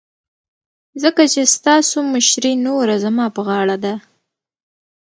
[1.03, 3.93] ځکه چې ستاسو مشرې نوره زما په غاړه ده.